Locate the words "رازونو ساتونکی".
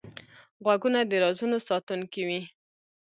1.23-2.21